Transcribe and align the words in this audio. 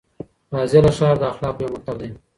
فاضله 0.51 0.91
ښار 0.97 1.15
د 1.19 1.23
اخلاقو 1.31 1.61
یو 1.63 1.71
مکتب 1.75 1.95
دی. 2.01 2.09